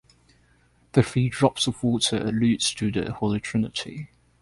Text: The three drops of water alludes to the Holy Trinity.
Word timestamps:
The 0.93 1.03
three 1.03 1.29
drops 1.29 1.67
of 1.67 1.83
water 1.83 2.17
alludes 2.17 2.73
to 2.73 2.91
the 2.91 3.13
Holy 3.13 3.39
Trinity. 3.39 4.09